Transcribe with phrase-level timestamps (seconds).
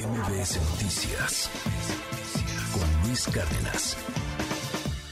[0.00, 1.50] MBS Noticias
[2.72, 3.98] con Luis Cárdenas.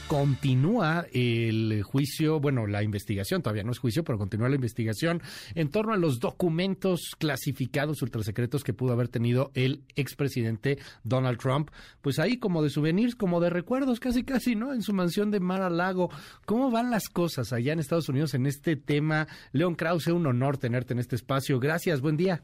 [0.07, 5.21] Continúa el juicio, bueno, la investigación, todavía no es juicio, pero continúa la investigación
[5.53, 11.69] en torno a los documentos clasificados ultrasecretos que pudo haber tenido el expresidente Donald Trump,
[12.01, 14.73] pues ahí como de souvenirs, como de recuerdos, casi casi, ¿no?
[14.73, 16.09] En su mansión de Mar a Lago.
[16.47, 19.27] ¿Cómo van las cosas allá en Estados Unidos en este tema?
[19.51, 21.59] León Krause, un honor tenerte en este espacio.
[21.59, 22.43] Gracias, buen día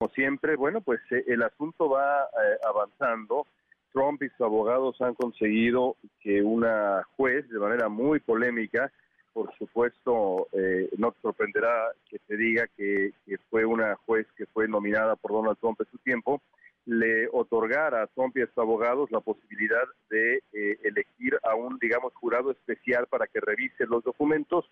[0.00, 3.46] como siempre, bueno, pues eh, el asunto va eh, avanzando.
[3.92, 8.90] Trump y sus abogados han conseguido que una juez, de manera muy polémica,
[9.34, 13.12] por supuesto, eh, no te sorprenderá que te diga que,
[13.50, 16.40] fue una juez que fue nominada por Donald Trump en su tiempo,
[16.86, 20.42] le otorgara a Trump y a sus abogados la posibilidad de
[20.82, 24.64] elegir a un, digamos, jurado especial para que revise los documentos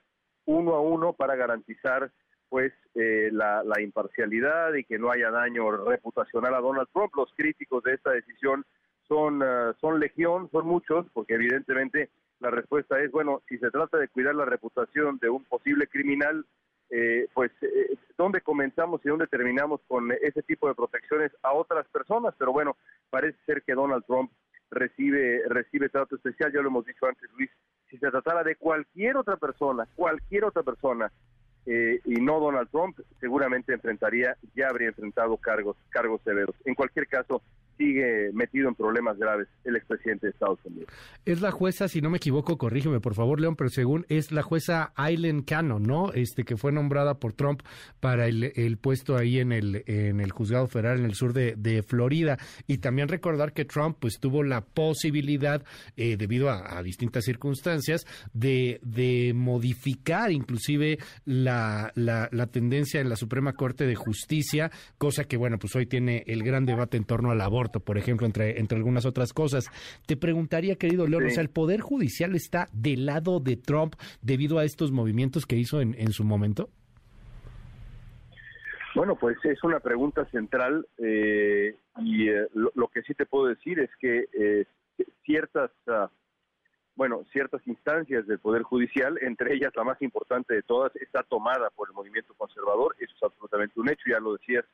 [0.46, 2.10] uno a uno para garantizar
[2.48, 7.12] pues eh, la, imparcialidad y que no haya daño reputacional a Donald Trump.
[7.16, 8.64] Los críticos de esta decisión
[9.06, 12.10] son, uh, son legión, son muchos, porque evidentemente
[12.40, 16.44] la respuesta es, bueno, si se trata de cuidar la reputación de un posible criminal,
[16.90, 21.86] eh, pues eh, dónde comenzamos y dónde terminamos con ese tipo de protecciones a otras
[21.88, 22.76] personas, pero bueno,
[23.10, 24.30] parece ser que Donald Trump
[24.70, 27.50] recibe recibe trato especial, ya lo hemos dicho antes, Luis,
[27.90, 31.10] si se tratara de cualquier otra persona, cualquier otra persona
[31.70, 36.56] eh, y no Donald Trump, seguramente enfrentaría, ya habría enfrentado cargos, cargos severos.
[36.64, 37.42] En cualquier caso,
[37.78, 40.88] sigue metido en problemas graves el expresidente de Estados Unidos.
[41.24, 44.42] Es la jueza, si no me equivoco, corrígeme por favor, León, pero según es la
[44.42, 46.12] jueza Aileen Cannon, ¿no?
[46.12, 47.62] Este que fue nombrada por Trump
[48.00, 52.38] para el, puesto ahí en el en el juzgado federal en el sur de, Florida
[52.66, 55.62] y también recordar que Trump pues tuvo la posibilidad
[55.96, 63.52] eh, debido a, distintas circunstancias de, de modificar inclusive la, la tendencia en la Suprema
[63.52, 67.40] Corte de Justicia, cosa que bueno pues hoy tiene el gran debate en torno al
[67.40, 69.70] aborto por ejemplo, entre, entre algunas otras cosas.
[70.06, 74.58] Te preguntaría, querido León, o sea, ¿el Poder Judicial está del lado de Trump debido
[74.58, 76.70] a estos movimientos que hizo en, en su momento?
[78.94, 83.78] Bueno, pues es una pregunta central eh, y eh, lo, que sí te puedo decir
[83.78, 84.64] es que eh,
[85.24, 86.08] ciertas, uh,
[86.96, 91.70] bueno, ciertas instancias del Poder Judicial, entre ellas la más importante de todas, está tomada
[91.70, 94.64] por el movimiento conservador, eso es absolutamente un hecho, ya lo decías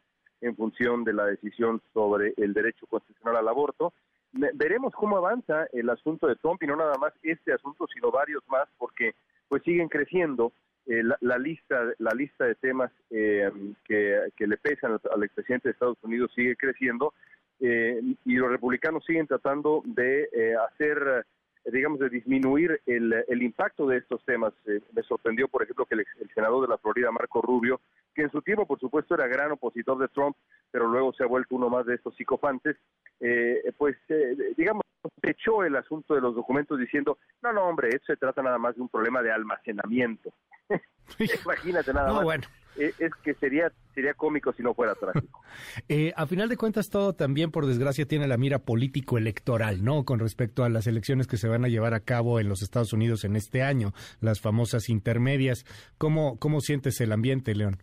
[0.45, 3.93] en función de la decisión sobre el derecho constitucional al aborto.
[4.33, 8.43] Veremos cómo avanza el asunto de Trump y no nada más este asunto, sino varios
[8.49, 9.15] más, porque
[9.49, 10.53] pues siguen creciendo
[10.87, 13.51] eh, la, lista la lista de temas eh,
[13.85, 17.15] que, le pesan al, expresidente de Estados Unidos sigue creciendo
[17.61, 20.29] eh, y los republicanos siguen tratando de
[20.69, 21.25] hacer
[21.73, 24.53] digamos, de disminuir el, el, impacto de estos temas.
[24.67, 27.81] me sorprendió, por ejemplo, que el, senador de la Florida, Marco Rubio,
[28.15, 30.37] que en su tiempo, por supuesto, era gran opositor de Trump,
[30.71, 32.77] pero luego se ha vuelto uno más de estos psicofantes,
[33.21, 34.83] eh, pues, eh, digamos,
[35.23, 38.75] echó el asunto de los documentos diciendo, no, no, hombre, eso se trata nada más
[38.77, 40.33] de un problema de almacenamiento.
[41.45, 42.25] Imagínate nada más.
[42.25, 42.45] Bueno.
[42.77, 45.41] Eh, es que sería sería cómico si no fuera trágico.
[46.17, 50.05] a final de cuentas, todo también, por desgracia, tiene la mira político-electoral, ¿no?
[50.05, 52.93] Con respecto a las elecciones que se van a llevar a cabo en los Estados
[52.93, 55.65] Unidos en este año, las famosas intermedias.
[55.99, 57.79] ¿Cómo, cómo sientes el ambiente, León?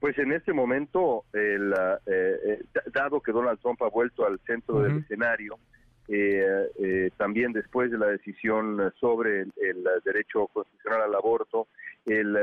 [0.00, 2.62] Pues en este momento, el, eh, eh,
[2.92, 5.58] dado que Donald Trump ha vuelto al centro del escenario,
[6.08, 11.68] eh, también después de la decisión sobre el, derecho constitucional al aborto,
[12.04, 12.36] el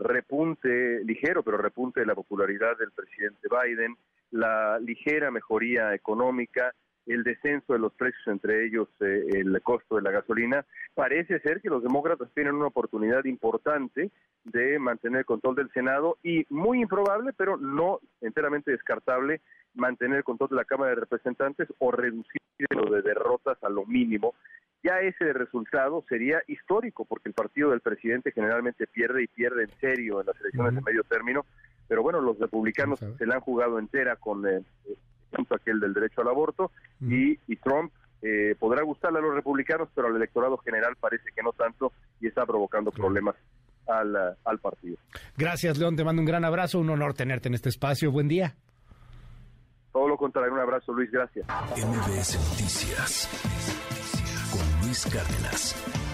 [0.00, 3.96] repunte ligero, pero repunte de la popularidad del presidente Biden,
[4.30, 6.72] la ligera mejoría económica,
[7.08, 10.64] el descenso de los precios, entre ellos eh, el costo de la gasolina,
[10.94, 14.10] parece ser que los demócratas tienen una oportunidad importante
[14.44, 19.40] de mantener el control del Senado y muy improbable, pero no enteramente descartable,
[19.74, 23.86] mantener el control de la Cámara de Representantes o reducir lo de derrotas a lo
[23.86, 24.34] mínimo.
[24.82, 29.70] Ya ese resultado sería histórico, porque el partido del presidente generalmente pierde y pierde en
[29.80, 31.44] serio en las elecciones de medio término,
[31.88, 34.62] pero bueno, los republicanos se la han jugado entera con eh,
[35.38, 37.92] tanto aquel del derecho al aborto, y, Trump
[38.22, 42.26] eh, podrá gustarle a los republicanos, pero al electorado general parece que no tanto y
[42.26, 43.36] está provocando problemas
[43.86, 44.14] al,
[44.44, 44.96] al partido.
[45.36, 48.54] Gracias, León, te mando un gran abrazo, un honor tenerte en este espacio, buen día.
[49.92, 51.46] Todo lo contrario, un abrazo, Luis, gracias.
[51.76, 53.28] MBS Noticias
[54.50, 56.07] con Luis Cárdenas.